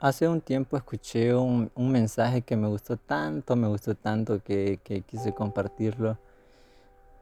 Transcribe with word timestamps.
Hace 0.00 0.26
un 0.28 0.40
tiempo 0.40 0.78
escuché 0.78 1.34
un, 1.34 1.70
un 1.74 1.92
mensaje 1.92 2.40
que 2.40 2.56
me 2.56 2.68
gustó 2.68 2.96
tanto, 2.96 3.54
me 3.54 3.68
gustó 3.68 3.94
tanto 3.94 4.42
que, 4.42 4.80
que 4.82 5.02
quise 5.02 5.34
compartirlo 5.34 6.16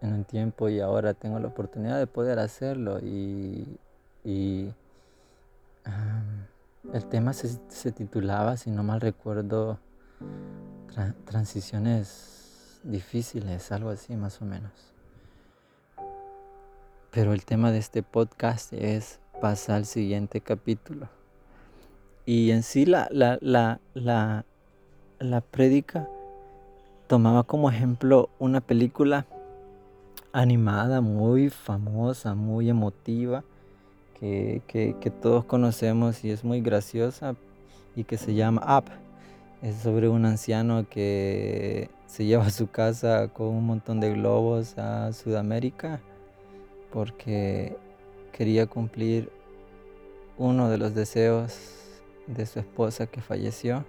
en 0.00 0.12
un 0.12 0.24
tiempo 0.24 0.68
y 0.68 0.78
ahora 0.78 1.12
tengo 1.12 1.40
la 1.40 1.48
oportunidad 1.48 1.98
de 1.98 2.06
poder 2.06 2.38
hacerlo 2.38 3.00
y, 3.00 3.66
y, 4.24 4.72
am, 5.84 6.46
el 6.92 7.04
tema 7.06 7.32
se, 7.32 7.58
se 7.68 7.90
titulaba, 7.90 8.56
si 8.56 8.70
no 8.70 8.84
mal 8.84 9.00
recuerdo, 9.00 9.80
tra- 10.94 11.16
transiciones 11.24 12.80
difíciles, 12.84 13.72
algo 13.72 13.90
así 13.90 14.14
más 14.14 14.40
o 14.40 14.44
menos. 14.44 14.70
Pero 17.10 17.32
el 17.32 17.44
tema 17.44 17.72
de 17.72 17.78
este 17.78 18.04
podcast 18.04 18.72
es 18.72 19.18
pasar 19.40 19.78
al 19.78 19.86
siguiente 19.86 20.40
capítulo. 20.40 21.17
Y 22.28 22.50
en 22.50 22.62
sí 22.62 22.84
la, 22.84 23.08
la, 23.10 23.38
la, 23.40 23.80
la, 23.94 24.44
la 25.18 25.40
prédica 25.40 26.06
tomaba 27.06 27.44
como 27.44 27.70
ejemplo 27.70 28.28
una 28.38 28.60
película 28.60 29.24
animada 30.32 31.00
muy 31.00 31.48
famosa, 31.48 32.34
muy 32.34 32.68
emotiva, 32.68 33.44
que, 34.20 34.60
que, 34.66 34.94
que 35.00 35.08
todos 35.08 35.46
conocemos 35.46 36.22
y 36.22 36.30
es 36.30 36.44
muy 36.44 36.60
graciosa 36.60 37.34
y 37.96 38.04
que 38.04 38.18
se 38.18 38.34
llama 38.34 38.76
Up. 38.76 38.90
Es 39.62 39.76
sobre 39.76 40.10
un 40.10 40.26
anciano 40.26 40.86
que 40.86 41.88
se 42.08 42.26
lleva 42.26 42.44
a 42.44 42.50
su 42.50 42.70
casa 42.70 43.28
con 43.28 43.46
un 43.46 43.64
montón 43.64 44.00
de 44.00 44.12
globos 44.12 44.76
a 44.76 45.14
Sudamérica 45.14 46.02
porque 46.92 47.74
quería 48.32 48.66
cumplir 48.66 49.30
uno 50.36 50.68
de 50.68 50.76
los 50.76 50.94
deseos 50.94 51.78
de 52.28 52.46
su 52.46 52.60
esposa 52.60 53.06
que 53.06 53.20
falleció 53.20 53.84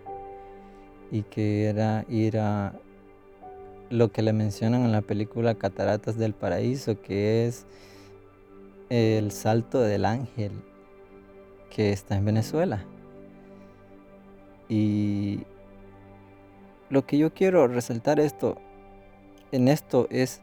y 1.12 1.24
que 1.24 1.66
era 1.66 2.06
ir 2.10 2.38
a 2.38 2.74
lo 3.90 4.12
que 4.12 4.22
le 4.22 4.34
mencionan 4.34 4.84
en 4.86 4.92
la 4.92 5.02
película 5.02 5.56
Cataratas 5.56 6.18
del 6.18 6.34
Paraíso, 6.34 7.02
que 7.02 7.48
es 7.48 7.66
el 8.90 9.32
salto 9.32 9.80
del 9.80 10.06
ángel 10.06 10.52
que 11.70 11.92
está 11.92 12.16
en 12.16 12.26
Venezuela. 12.26 12.86
Y 14.68 15.44
lo 16.90 17.06
que 17.06 17.18
yo 17.18 17.34
quiero 17.34 17.68
resaltar 17.68 18.20
esto, 18.20 18.58
en 19.52 19.68
esto 19.68 20.08
es, 20.12 20.42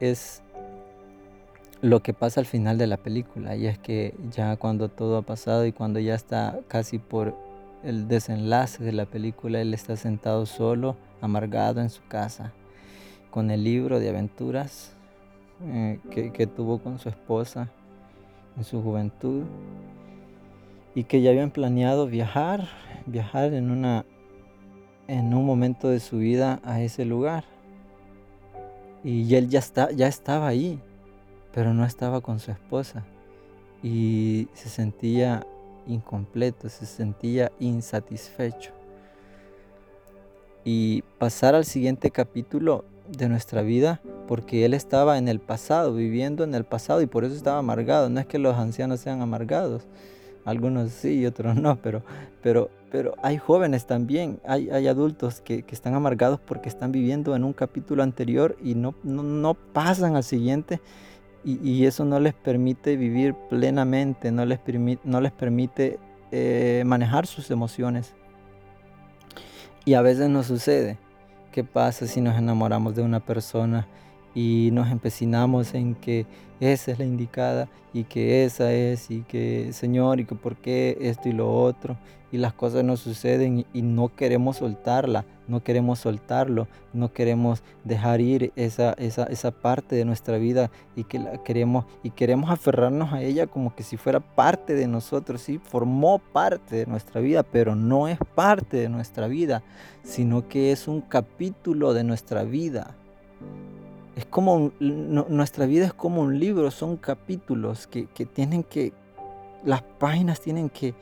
es 0.00 0.42
lo 1.80 2.02
que 2.02 2.12
pasa 2.12 2.40
al 2.40 2.46
final 2.46 2.78
de 2.78 2.86
la 2.86 2.96
película. 2.96 3.56
Y 3.56 3.66
es 3.66 3.78
que 3.78 4.14
ya 4.30 4.56
cuando 4.56 4.88
todo 4.88 5.18
ha 5.18 5.22
pasado 5.22 5.66
y 5.66 5.72
cuando 5.72 6.00
ya 6.00 6.14
está 6.14 6.58
casi 6.68 6.98
por 6.98 7.34
el 7.84 8.08
desenlace 8.08 8.82
de 8.82 8.92
la 8.92 9.06
película, 9.06 9.60
él 9.60 9.74
está 9.74 9.96
sentado 9.96 10.46
solo, 10.46 10.96
amargado 11.20 11.80
en 11.80 11.90
su 11.90 12.06
casa, 12.08 12.52
con 13.30 13.50
el 13.50 13.64
libro 13.64 14.00
de 14.00 14.08
aventuras 14.08 14.92
eh, 15.64 15.98
que, 16.10 16.46
tuvo 16.46 16.78
con 16.78 16.98
su 16.98 17.08
esposa 17.08 17.68
en 18.56 18.64
su 18.64 18.80
juventud 18.80 19.42
y 20.94 21.04
que 21.04 21.20
ya 21.20 21.30
habían 21.30 21.50
planeado 21.50 22.06
viajar, 22.06 22.68
viajar 23.06 23.52
en 23.54 23.70
una 23.70 24.04
en 25.08 25.32
un 25.32 25.46
momento 25.46 25.88
de 25.88 26.00
su 26.00 26.18
vida 26.18 26.60
a 26.64 26.82
ese 26.82 27.04
lugar. 27.04 27.44
Y 29.02 29.34
él 29.34 29.48
ya 29.48 29.58
está 29.58 29.90
ya 29.92 30.06
estaba 30.06 30.48
ahí, 30.48 30.80
pero 31.52 31.74
no 31.74 31.84
estaba 31.84 32.20
con 32.20 32.40
su 32.40 32.50
esposa 32.50 33.04
y 33.82 34.48
se 34.54 34.68
sentía 34.68 35.46
incompleto, 35.86 36.68
se 36.68 36.86
sentía 36.86 37.50
insatisfecho. 37.58 38.72
Y 40.64 41.02
pasar 41.18 41.54
al 41.54 41.64
siguiente 41.64 42.10
capítulo 42.10 42.84
de 43.08 43.28
nuestra 43.28 43.62
vida, 43.62 44.00
porque 44.26 44.64
él 44.64 44.74
estaba 44.74 45.16
en 45.16 45.28
el 45.28 45.40
pasado, 45.40 45.94
viviendo 45.94 46.44
en 46.44 46.54
el 46.54 46.64
pasado 46.64 47.00
y 47.00 47.06
por 47.06 47.24
eso 47.24 47.34
estaba 47.34 47.58
amargado. 47.58 48.10
No 48.10 48.20
es 48.20 48.26
que 48.26 48.38
los 48.38 48.56
ancianos 48.56 49.00
sean 49.00 49.22
amargados, 49.22 49.86
algunos 50.44 50.90
sí 50.90 51.20
y 51.20 51.26
otros 51.26 51.56
no, 51.56 51.76
pero, 51.76 52.02
pero, 52.42 52.70
pero 52.90 53.14
hay 53.22 53.38
jóvenes 53.38 53.86
también, 53.86 54.40
hay, 54.46 54.68
hay 54.70 54.88
adultos 54.88 55.40
que, 55.40 55.62
que 55.62 55.74
están 55.74 55.94
amargados 55.94 56.40
porque 56.40 56.68
están 56.68 56.92
viviendo 56.92 57.34
en 57.34 57.44
un 57.44 57.54
capítulo 57.54 58.02
anterior 58.02 58.56
y 58.62 58.74
no, 58.74 58.94
no, 59.02 59.22
no 59.22 59.54
pasan 59.54 60.16
al 60.16 60.24
siguiente 60.24 60.80
y, 61.44 61.86
eso 61.86 62.04
no 62.04 62.20
les 62.20 62.34
permite 62.34 62.96
vivir 62.96 63.34
plenamente, 63.48 64.30
no 64.30 64.44
les, 64.44 64.58
no 65.04 65.20
les 65.20 65.32
permite 65.32 65.98
eh, 66.30 66.82
manejar 66.84 67.26
sus 67.26 67.50
emociones. 67.50 68.14
Y 69.84 69.94
a 69.94 70.02
veces 70.02 70.28
nos 70.28 70.46
sucede. 70.46 70.98
¿Qué 71.52 71.64
pasa 71.64 72.06
si 72.06 72.20
nos 72.20 72.36
enamoramos 72.36 72.94
de 72.94 73.02
una 73.02 73.20
persona 73.20 73.86
y 74.34 74.70
nos 74.72 74.90
empecinamos 74.90 75.74
en 75.74 75.94
que 75.94 76.26
esa 76.60 76.92
es 76.92 76.98
la 76.98 77.04
indicada 77.04 77.68
y 77.92 78.04
que 78.04 78.44
esa 78.44 78.72
es 78.72 79.10
y 79.10 79.22
que 79.22 79.72
Señor 79.72 80.20
y 80.20 80.24
que 80.24 80.34
por 80.34 80.56
qué 80.56 80.98
esto 81.00 81.28
y 81.28 81.32
lo 81.32 81.52
otro 81.54 81.96
y 82.30 82.38
las 82.38 82.52
cosas 82.52 82.84
nos 82.84 83.00
suceden 83.00 83.64
y 83.72 83.82
no 83.82 84.14
queremos 84.14 84.58
soltarla, 84.58 85.24
no 85.46 85.62
queremos 85.62 86.00
soltarlo, 86.00 86.68
no 86.92 87.12
queremos 87.12 87.62
dejar 87.84 88.20
ir 88.20 88.52
esa, 88.54 88.92
esa, 88.94 89.24
esa 89.24 89.50
parte 89.50 89.96
de 89.96 90.04
nuestra 90.04 90.36
vida 90.36 90.70
y 90.94 91.04
que 91.04 91.18
la 91.18 91.42
queremos 91.42 91.86
y 92.02 92.10
queremos 92.10 92.50
aferrarnos 92.50 93.12
a 93.12 93.22
ella 93.22 93.46
como 93.46 93.74
que 93.74 93.82
si 93.82 93.96
fuera 93.96 94.20
parte 94.20 94.74
de 94.74 94.86
nosotros, 94.86 95.40
sí, 95.40 95.58
formó 95.58 96.18
parte 96.18 96.76
de 96.76 96.86
nuestra 96.86 97.20
vida, 97.20 97.42
pero 97.42 97.74
no 97.74 98.08
es 98.08 98.18
parte 98.34 98.76
de 98.76 98.88
nuestra 98.88 99.26
vida, 99.26 99.62
sino 100.02 100.48
que 100.48 100.72
es 100.72 100.86
un 100.86 101.00
capítulo 101.00 101.94
de 101.94 102.04
nuestra 102.04 102.44
vida. 102.44 102.94
Es 104.18 104.26
como 104.26 104.72
no, 104.80 105.26
nuestra 105.28 105.64
vida 105.64 105.86
es 105.86 105.92
como 105.92 106.22
un 106.22 106.40
libro, 106.40 106.72
son 106.72 106.96
capítulos 106.96 107.86
que, 107.86 108.06
que 108.06 108.26
tienen 108.26 108.64
que, 108.64 108.92
las 109.64 109.80
páginas 109.80 110.40
tienen 110.40 110.70
que, 110.70 110.92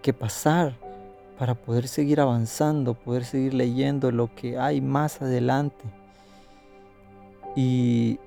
que 0.00 0.12
pasar 0.12 0.76
para 1.40 1.56
poder 1.56 1.88
seguir 1.88 2.20
avanzando, 2.20 2.94
poder 2.94 3.24
seguir 3.24 3.52
leyendo 3.52 4.12
lo 4.12 4.32
que 4.32 4.60
hay 4.60 4.80
más 4.80 5.20
adelante. 5.20 5.84
Y 7.56 8.20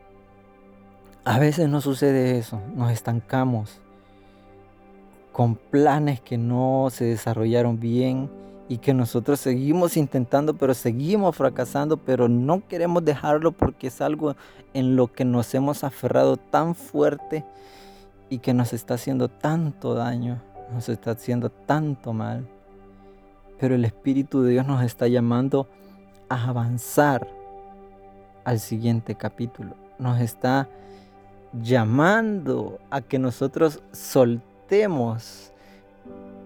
a 1.24 1.40
veces 1.40 1.70
nos 1.70 1.86
sucede 1.86 2.38
eso, 2.38 2.60
nos 2.76 2.92
estancamos 2.92 3.80
con 5.32 5.56
planes 5.56 6.20
que 6.20 6.38
no 6.38 6.90
se 6.92 7.06
desarrollaron 7.06 7.80
bien 7.80 8.30
y 8.70 8.78
que 8.78 8.94
nosotros 8.94 9.40
seguimos 9.40 9.98
intentando, 9.98 10.54
pero 10.54 10.76
seguimos 10.76 11.36
fracasando, 11.36 11.98
pero 11.98 12.30
no 12.30 12.66
queremos 12.68 13.04
dejarlo 13.04 13.52
porque 13.52 13.88
es 13.88 14.00
algo 14.00 14.36
en 14.76 14.96
lo 14.96 15.12
que 15.12 15.26
nos 15.26 15.54
hemos 15.56 15.84
aferrado 15.84 16.38
tan 16.38 16.76
fuerte 16.76 17.44
y 18.30 18.38
que 18.38 18.54
nos 18.54 18.72
está 18.72 18.94
haciendo 18.94 19.28
tanto 19.28 19.96
daño, 19.96 20.40
nos 20.72 20.88
está 20.88 21.12
haciendo 21.12 21.50
tanto 21.50 22.14
mal. 22.14 22.48
Pero 23.60 23.74
el 23.74 23.84
Espíritu 23.86 24.44
de 24.44 24.52
Dios 24.52 24.68
nos 24.68 24.84
está 24.84 25.08
llamando 25.08 25.68
a 26.30 26.50
avanzar 26.50 27.28
al 28.46 28.60
siguiente 28.60 29.16
capítulo. 29.16 29.74
Nos 29.98 30.22
está 30.22 30.70
llamando 31.54 32.80
a 32.92 33.02
que 33.02 33.18
nosotros 33.18 33.82
soltemos 33.92 35.52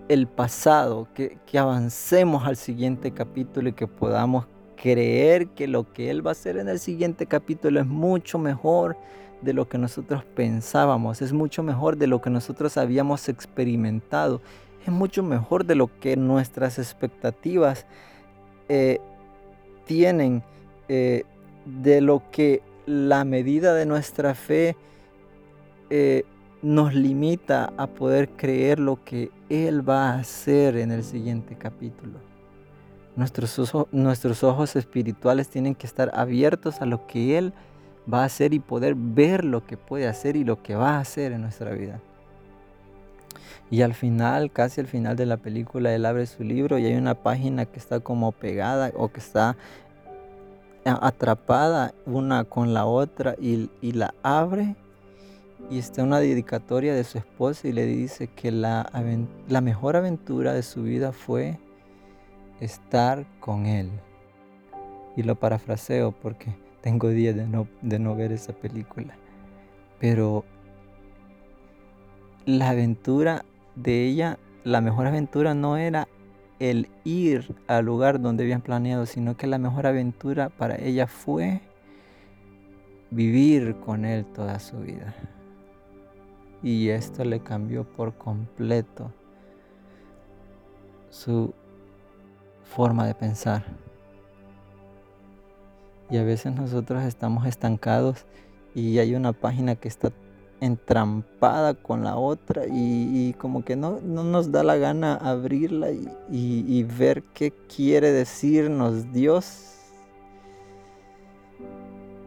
el 0.09 0.27
pasado, 0.27 1.07
que, 1.13 1.37
avancemos 1.57 2.45
al 2.45 2.57
siguiente 2.57 3.11
capítulo 3.11 3.69
y 3.69 3.73
que 3.73 3.87
podamos 3.87 4.47
creer 4.75 5.47
que 5.49 5.67
lo 5.67 5.91
que 5.93 6.09
Él 6.09 6.25
va 6.25 6.31
a 6.31 6.33
hacer 6.33 6.57
en 6.57 6.67
el 6.67 6.79
siguiente 6.79 7.25
capítulo 7.25 7.79
es 7.79 7.85
mucho 7.85 8.37
mejor 8.37 8.97
de 9.41 9.53
lo 9.53 9.67
que 9.67 9.77
nosotros 9.77 10.23
pensábamos, 10.35 11.21
es 11.21 11.33
mucho 11.33 11.63
mejor 11.63 11.97
de 11.97 12.07
lo 12.07 12.21
que 12.21 12.29
nosotros 12.29 12.77
habíamos 12.77 13.29
experimentado, 13.29 14.41
es 14.85 14.91
mucho 14.91 15.23
mejor 15.23 15.65
de 15.65 15.75
lo 15.75 15.89
que 15.99 16.17
nuestras 16.17 16.79
expectativas 16.79 17.85
eh, 18.67 18.99
tienen, 19.85 20.43
eh, 20.87 21.23
de 21.65 22.01
lo 22.01 22.23
que 22.31 22.61
la 22.85 23.23
medida 23.23 23.73
de 23.73 23.85
nuestra 23.85 24.35
fe 24.35 24.75
eh, 25.89 26.23
nos 26.63 26.93
limita 26.93 27.73
a 27.77 27.87
poder 27.87 28.29
creer 28.29 28.79
lo 28.79 29.03
que 29.03 29.31
Él 29.49 29.87
va 29.87 30.11
a 30.11 30.19
hacer 30.19 30.77
en 30.77 30.91
el 30.91 31.03
siguiente 31.03 31.57
capítulo. 31.57 32.19
Nuestros 33.15 34.43
ojos, 34.43 34.75
espirituales 34.75 35.49
tienen 35.49 35.75
que 35.75 35.85
estar 35.85 36.09
abiertos 36.15 36.81
a 36.81 36.85
lo 36.85 37.05
que 37.05 37.37
Él 37.37 37.53
va 38.11 38.21
a 38.21 38.25
hacer 38.25 38.53
y 38.53 38.59
poder 38.59 38.95
ver 38.95 39.43
lo 39.43 39.65
que 39.65 39.77
puede 39.77 40.07
hacer 40.07 40.37
y 40.37 40.45
lo 40.45 40.63
que 40.63 40.75
va 40.75 40.95
a 40.95 40.99
hacer 40.99 41.33
en 41.33 41.41
nuestra 41.41 41.71
vida. 41.73 41.99
Y 43.69 43.81
al 43.81 43.93
final, 43.93 44.51
casi 44.51 44.81
al 44.81 44.87
final 44.87 45.15
de 45.17 45.25
la 45.25 45.37
película, 45.37 45.93
él 45.93 46.05
abre 46.05 46.25
su 46.27 46.43
libro 46.43 46.77
y 46.77 46.85
hay 46.85 46.95
una 46.95 47.15
página 47.15 47.65
que 47.65 47.79
está 47.79 47.99
como 47.99 48.31
pegada 48.31 48.91
o 48.95 49.09
que 49.09 49.19
está 49.19 49.57
atrapada 50.85 51.93
una 52.05 52.43
con 52.43 52.73
la 52.73 52.85
otra 52.85 53.35
y, 53.39 53.69
y 53.81 53.93
la 53.93 54.13
abre 54.21 54.75
y 55.69 55.79
está 55.79 56.03
una 56.03 56.19
dedicatoria 56.19 56.93
de 56.93 57.03
su 57.03 57.17
esposa 57.17 57.67
y 57.67 57.71
le 57.71 57.85
dice 57.85 58.27
que 58.27 58.51
la, 58.51 58.89
la 59.47 59.61
mejor 59.61 59.95
aventura 59.95 60.53
de 60.53 60.63
su 60.63 60.83
vida 60.83 61.11
fue 61.11 61.57
estar 62.59 63.25
con 63.39 63.65
él. 63.65 63.89
Y 65.15 65.23
lo 65.23 65.35
parafraseo 65.35 66.11
porque 66.11 66.55
tengo 66.81 67.09
días 67.09 67.35
de 67.35 67.47
no, 67.47 67.67
de 67.81 67.99
no 67.99 68.15
ver 68.15 68.31
esa 68.31 68.53
película. 68.53 69.15
Pero 69.99 70.43
la 72.45 72.69
aventura 72.69 73.45
de 73.75 74.05
ella, 74.05 74.37
la 74.63 74.81
mejor 74.81 75.07
aventura 75.07 75.53
no 75.53 75.77
era 75.77 76.07
el 76.59 76.87
ir 77.03 77.55
al 77.67 77.85
lugar 77.85 78.21
donde 78.21 78.43
habían 78.43 78.61
planeado, 78.61 79.05
sino 79.05 79.37
que 79.37 79.47
la 79.47 79.57
mejor 79.57 79.87
aventura 79.87 80.49
para 80.49 80.75
ella 80.77 81.07
fue 81.07 81.61
vivir 83.11 83.75
con 83.77 84.05
él 84.05 84.25
toda 84.25 84.59
su 84.59 84.77
vida. 84.79 85.15
Y 86.63 86.89
esto 86.89 87.25
le 87.25 87.41
cambió 87.41 87.83
por 87.83 88.13
completo 88.13 89.11
su 91.09 91.53
forma 92.63 93.05
de 93.05 93.13
pensar. 93.13 93.63
Y 96.09 96.17
a 96.17 96.23
veces 96.23 96.53
nosotros 96.53 97.03
estamos 97.03 97.45
estancados 97.45 98.25
y 98.73 98.97
hay 98.99 99.13
una 99.15 99.33
página 99.33 99.75
que 99.75 99.87
está 99.87 100.11
entrampada 100.59 101.73
con 101.73 102.03
la 102.03 102.15
otra 102.15 102.63
y, 102.71 103.33
como 103.33 103.65
que 103.65 103.75
no, 103.75 103.99
nos 103.99 104.51
da 104.51 104.63
la 104.63 104.77
gana 104.77 105.15
abrirla 105.15 105.89
y, 105.91 106.83
ver 106.83 107.23
qué 107.33 107.51
quiere 107.51 108.11
decirnos 108.11 109.11
Dios. 109.11 109.69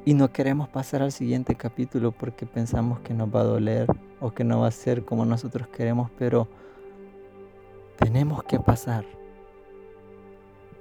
Y 0.06 0.14
no 0.14 0.32
queremos 0.32 0.70
pasar 0.70 1.03
al 1.03 1.12
siguiente 1.12 1.55
capítulo 1.55 2.12
porque 2.12 2.47
pensamos 2.47 3.00
que 3.00 3.12
nos 3.12 3.29
va 3.29 3.41
a 3.41 3.44
doler 3.44 3.87
o 4.20 4.31
que 4.31 4.44
no 4.44 4.61
va 4.61 4.69
a 4.69 4.70
ser 4.70 5.05
como 5.05 5.26
nosotros 5.26 5.69
queremos, 5.69 6.11
pero 6.19 6.49
tenemos 7.99 8.43
que 8.44 8.58
pasar. 8.58 9.05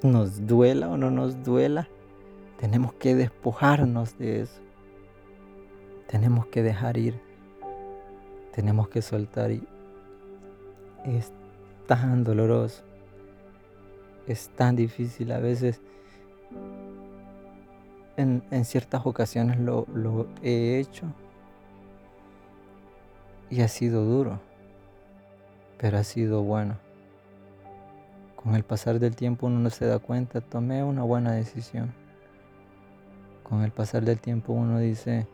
Nos 0.01 0.48
duela 0.48 0.88
o 0.88 0.95
no 0.95 1.12
nos 1.12 1.44
duela, 1.44 1.89
tenemos 2.57 2.94
que 2.94 3.16
despojarnos 3.16 4.18
de 4.18 4.44
eso. 4.44 4.62
Tenemos 6.07 6.45
que 6.45 6.63
dejar 6.63 6.98
ir 6.98 7.19
tenemos 8.56 8.88
que 8.88 9.01
soltar 9.01 9.51
y 9.51 9.62
es 11.04 11.33
tan 11.88 12.24
doloroso, 12.24 12.83
es 14.27 14.48
tan 14.56 14.77
difícil 14.77 15.33
a 15.33 15.39
veces. 15.39 15.81
En, 18.17 18.44
ciertas 18.63 19.06
ocasiones 19.06 19.59
lo, 19.59 20.27
he 20.41 20.79
hecho 20.79 21.06
y 23.50 23.62
ha 23.62 23.67
sido 23.67 24.06
duro, 24.06 24.39
pero 25.77 25.97
ha 25.97 26.03
sido 26.03 26.41
bueno. 26.41 26.77
Con 28.35 28.56
el 28.56 28.63
pasar 28.63 29.00
del 29.00 29.15
tiempo 29.15 29.47
uno 29.47 29.59
no 29.59 29.69
se 29.69 29.85
da 29.85 30.00
cuenta, 30.00 30.39
tomé 30.39 30.83
una 30.83 31.03
buena 31.03 31.33
decisión. 31.33 31.94
Con 33.44 33.63
el 33.63 33.71
pasar 33.71 34.06
del 34.06 34.19
tiempo 34.19 34.53
uno 34.53 34.79
dice, 34.79 35.27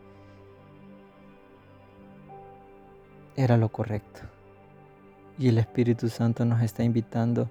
era 3.36 3.56
lo 3.56 3.68
correcto. 3.68 4.20
Y 5.38 5.48
el 5.48 5.58
Espíritu 5.58 6.08
Santo 6.08 6.44
nos 6.44 6.62
está 6.62 6.82
invitando 6.82 7.48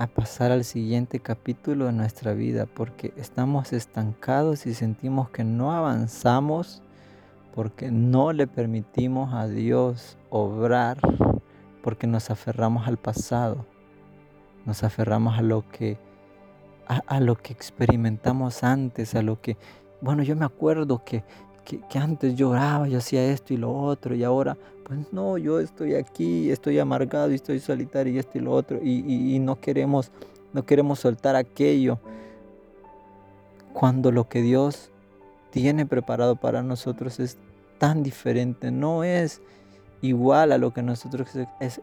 a 0.00 0.06
pasar 0.06 0.50
al 0.50 0.64
siguiente 0.64 1.20
capítulo 1.20 1.84
de 1.84 1.92
nuestra 1.92 2.32
vida 2.32 2.64
porque 2.64 3.12
estamos 3.18 3.74
estancados 3.74 4.64
y 4.64 4.72
sentimos 4.72 5.28
que 5.28 5.44
no 5.44 5.72
avanzamos 5.72 6.82
porque 7.54 7.90
no 7.90 8.32
le 8.32 8.46
permitimos 8.46 9.34
a 9.34 9.46
Dios 9.46 10.16
obrar 10.30 10.96
porque 11.82 12.06
nos 12.06 12.30
aferramos 12.30 12.88
al 12.88 12.96
pasado, 12.96 13.66
nos 14.64 14.84
aferramos 14.84 15.38
a 15.38 15.42
lo 15.42 15.68
que 15.68 15.98
a, 16.88 17.20
lo 17.20 17.36
que 17.36 17.52
experimentamos 17.52 18.64
antes, 18.64 19.14
a 19.14 19.20
lo 19.20 19.42
que, 19.42 19.58
bueno, 20.00 20.22
yo 20.22 20.34
me 20.34 20.46
acuerdo 20.46 21.04
que, 21.04 21.24
que, 21.78 21.98
antes 21.98 22.34
lloraba, 22.34 22.88
yo 22.88 22.98
hacía 22.98 23.24
esto 23.26 23.54
y 23.54 23.56
lo 23.56 23.72
otro, 23.72 24.14
y 24.14 24.24
ahora, 24.24 24.56
pues 24.84 25.12
no, 25.12 25.38
yo 25.38 25.60
estoy 25.60 25.94
aquí, 25.94 26.50
estoy 26.50 26.78
amargado 26.78 27.30
y 27.30 27.34
estoy 27.34 27.60
solitario 27.60 28.12
y 28.12 28.18
esto 28.18 28.38
y 28.38 28.40
lo 28.40 28.52
otro, 28.52 28.78
y, 28.82 29.38
no 29.40 29.60
queremos, 29.60 30.10
no 30.52 30.64
queremos 30.64 31.00
soltar 31.00 31.36
aquello. 31.36 31.98
Cuando 33.72 34.10
lo 34.10 34.28
que 34.28 34.42
Dios 34.42 34.90
tiene 35.50 35.86
preparado 35.86 36.36
para 36.36 36.62
nosotros 36.62 37.20
es 37.20 37.38
tan 37.78 38.02
diferente, 38.02 38.70
no 38.70 39.04
es 39.04 39.40
igual 40.02 40.52
a 40.52 40.58
lo 40.58 40.72
que 40.72 40.82
nosotros 40.82 41.28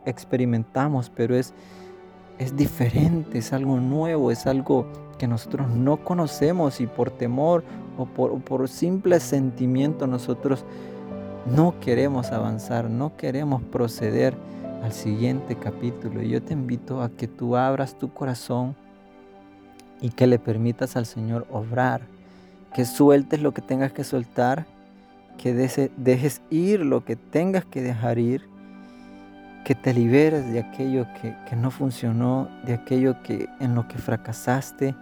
experimentamos, 0.05 1.09
pero 1.15 1.35
es, 1.35 1.53
es 2.37 2.55
diferente, 2.55 3.39
es 3.39 3.53
algo 3.53 3.79
nuevo, 3.79 4.31
es 4.31 4.45
algo 4.47 4.85
que 5.17 5.27
nosotros 5.27 5.69
no 5.69 5.97
conocemos 5.97 6.79
y 6.79 6.87
por 6.87 7.09
temor 7.09 7.63
o 7.97 8.05
por, 8.05 8.69
simple 8.69 9.19
sentimiento 9.19 10.05
nosotros 10.05 10.63
no 11.55 11.79
queremos 11.79 12.31
avanzar, 12.31 12.89
no 12.89 13.15
queremos 13.17 13.63
proceder 13.63 14.35
al 14.83 14.91
siguiente 14.91 15.55
capítulo. 15.55 16.21
Y 16.21 16.29
yo 16.29 16.43
te 16.43 16.53
invito 16.53 17.01
a 17.01 17.09
que 17.09 17.27
tú 17.27 17.55
abras 17.55 17.97
tu 17.97 18.13
corazón 18.13 18.75
y 19.99 20.09
que 20.09 20.27
le 20.27 20.37
permitas 20.37 20.95
al 20.95 21.07
Señor 21.07 21.47
obrar, 21.49 22.01
que 22.75 22.85
sueltes 22.85 23.41
lo 23.41 23.53
que 23.53 23.63
tengas 23.63 23.91
que 23.91 24.03
soltar, 24.03 24.67
que 25.37 25.53
dejes 25.53 26.41
ir 26.51 26.81
lo 26.81 27.03
que 27.03 27.15
tengas 27.15 27.65
que 27.65 27.81
dejar 27.81 28.19
ir, 28.19 28.47
que 29.67 29.75
te 29.75 29.93
liberes 29.93 30.49
de 30.49 30.61
aquello 30.61 31.05
que, 31.19 31.35
que 31.45 31.57
no 31.57 31.71
funcionó, 31.71 32.47
de 32.63 32.73
aquello 32.73 33.21
que, 33.21 33.49
en 33.59 33.75
lo 33.75 33.85
que 33.89 33.97
fracasaste, 33.97 34.95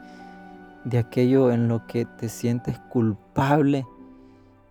de 0.83 0.97
aquello 0.97 1.51
en 1.51 1.67
lo 1.67 1.85
que 1.85 2.05
te 2.05 2.29
sientes 2.29 2.79
culpable 2.89 3.85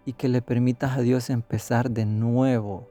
y 0.05 0.15
que 0.15 0.29
le 0.29 0.43
permitas 0.43 0.99
a 0.99 1.01
Dios 1.01 1.31
empezar 1.31 1.93
de 1.93 2.07
nuevo, 2.07 2.89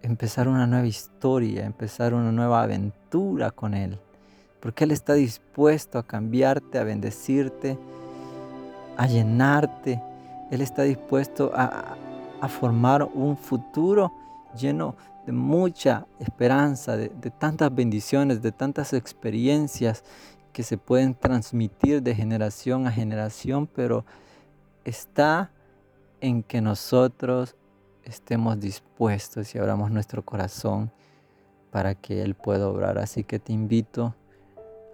empezar 0.00 0.48
una 0.48 0.66
nueva 0.66 0.86
historia, 0.86 1.66
empezar 1.66 2.14
una 2.14 2.32
nueva 2.32 2.62
aventura 2.62 3.50
con 3.50 3.74
Él. 3.74 3.98
Porque 4.60 4.84
Él 4.84 4.92
está 4.92 5.12
dispuesto 5.12 5.98
a 5.98 6.06
cambiarte, 6.06 6.78
a 6.78 6.84
bendecirte, 6.84 7.76
a 8.96 9.06
llenarte. 9.06 10.02
Él 10.50 10.62
está 10.62 10.84
dispuesto 10.84 11.52
a, 11.54 11.98
formar 12.48 13.02
un 13.02 13.36
futuro 13.36 14.10
lleno 14.56 14.94
de 15.28 15.32
mucha 15.32 16.06
esperanza, 16.20 16.96
de 16.96 17.30
tantas 17.30 17.74
bendiciones, 17.74 18.40
de 18.40 18.50
tantas 18.50 18.94
experiencias 18.94 20.02
que 20.54 20.62
se 20.62 20.78
pueden 20.78 21.14
transmitir 21.14 22.02
de 22.02 22.14
generación 22.14 22.86
a 22.86 22.90
generación, 22.90 23.66
pero 23.66 24.06
está 24.86 25.50
en 26.22 26.42
que 26.42 26.62
nosotros 26.62 27.56
estemos 28.04 28.58
dispuestos 28.58 29.54
y 29.54 29.58
abramos 29.58 29.90
nuestro 29.90 30.24
corazón 30.24 30.90
para 31.70 31.94
que 31.94 32.22
Él 32.22 32.34
pueda 32.34 32.66
obrar. 32.66 32.96
Así 32.96 33.22
que 33.22 33.38
te 33.38 33.52
invito 33.52 34.14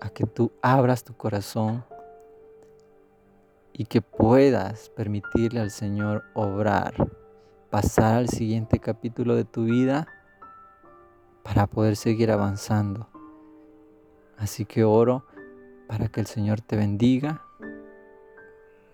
a 0.00 0.08
que 0.08 0.26
tú 0.26 0.50
abras 0.62 1.04
tu 1.04 1.16
corazón 1.16 1.85
y 3.73 3.85
que 3.85 4.02
puedas 4.02 4.88
permitirle 4.88 5.61
al 5.61 5.70
Señor 5.70 6.25
obrar, 6.35 6.92
pasar 7.70 8.16
al 8.16 8.28
siguiente 8.28 8.80
capítulo 8.80 9.37
de 9.37 9.44
tu 9.44 9.66
vida 9.66 10.08
poder 11.66 11.97
seguir 11.97 12.30
avanzando. 12.30 13.09
Así 14.37 14.64
que 14.64 14.85
oro 14.85 15.25
para 15.88 16.09
que 16.09 16.21
el 16.21 16.26
Señor 16.26 16.61
te 16.61 16.76
bendiga 16.76 17.42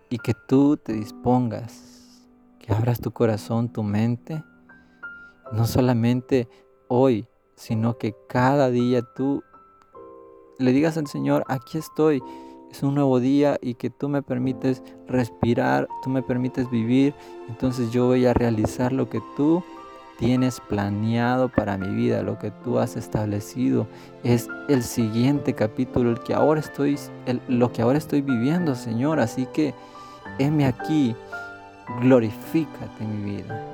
y 0.08 0.18
que 0.18 0.34
tú 0.34 0.76
te 0.76 0.92
dispongas, 0.92 2.26
que 2.58 2.72
abras 2.72 3.00
tu 3.00 3.12
corazón, 3.12 3.72
tu 3.72 3.82
mente, 3.82 4.44
no 5.52 5.66
solamente 5.66 6.48
hoy, 6.88 7.26
sino 7.54 7.96
que 7.96 8.14
cada 8.28 8.70
día 8.70 9.02
tú 9.02 9.42
le 10.58 10.72
digas 10.72 10.98
al 10.98 11.06
Señor, 11.06 11.44
aquí 11.48 11.78
estoy, 11.78 12.22
es 12.70 12.82
un 12.82 12.94
nuevo 12.94 13.20
día 13.20 13.58
y 13.62 13.74
que 13.74 13.88
tú 13.90 14.08
me 14.08 14.22
permites 14.22 14.82
respirar, 15.06 15.88
tú 16.02 16.10
me 16.10 16.22
permites 16.22 16.70
vivir, 16.70 17.14
entonces 17.48 17.90
yo 17.90 18.06
voy 18.06 18.26
a 18.26 18.34
realizar 18.34 18.92
lo 18.92 19.08
que 19.08 19.20
tú 19.36 19.62
tienes 20.20 20.60
planeado 20.60 21.48
para 21.48 21.78
mi 21.78 21.88
vida, 21.88 22.22
lo 22.22 22.38
que 22.38 22.50
tú 22.50 22.78
has 22.78 22.94
establecido, 22.94 23.88
es 24.22 24.48
el 24.68 24.82
siguiente 24.82 25.54
capítulo, 25.54 26.10
el 26.10 26.20
que 26.20 26.34
ahora 26.34 26.60
estoy, 26.60 26.98
lo 27.48 27.72
que 27.72 27.80
ahora 27.80 27.96
estoy 27.96 28.20
viviendo, 28.20 28.74
Señor. 28.74 29.18
Así 29.18 29.46
que, 29.46 29.74
heme 30.38 30.66
aquí, 30.66 31.16
glorifícate 32.02 33.02
mi 33.02 33.36
vida. 33.36 33.66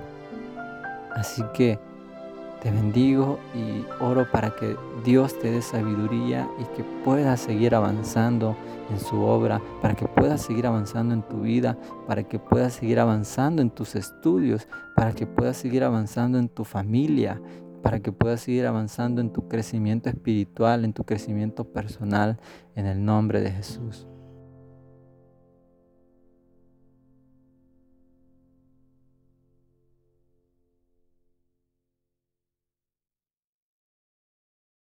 Así 1.16 1.42
que 1.52 1.80
Te 2.62 2.70
bendigo 2.70 3.38
y 3.54 3.84
oro 4.02 4.26
para 4.30 4.56
que 4.56 4.76
Dios 5.04 5.38
te 5.38 5.50
dé 5.50 5.62
sabiduría 5.62 6.48
y 6.58 6.64
que 6.76 6.82
puedas 7.04 7.40
seguir 7.40 7.74
avanzando 7.74 8.56
en 8.90 8.98
su 8.98 9.22
obra, 9.22 9.60
para 9.82 9.94
que 9.94 10.06
puedas 10.06 10.40
seguir 10.40 10.66
avanzando 10.66 11.14
en 11.14 11.22
tu 11.22 11.42
vida, 11.42 11.76
para 12.06 12.22
que 12.24 12.38
puedas 12.38 12.72
seguir 12.72 12.98
avanzando 12.98 13.62
en 13.62 13.70
tus 13.70 13.94
estudios, 13.94 14.66
para 14.94 15.12
que 15.12 15.26
puedas 15.26 15.56
seguir 15.56 15.84
avanzando 15.84 16.38
en 16.38 16.48
tu 16.48 16.64
familia, 16.64 17.40
para 17.82 18.00
que 18.00 18.10
puedas 18.10 18.40
seguir 18.40 18.66
avanzando 18.66 19.20
en 19.20 19.32
tu 19.32 19.48
crecimiento 19.48 20.08
espiritual, 20.08 20.84
en 20.84 20.92
tu 20.92 21.04
crecimiento 21.04 21.64
personal, 21.64 22.38
en 22.74 22.86
el 22.86 23.04
nombre 23.04 23.40
de 23.40 23.52
Jesús. 23.52 24.08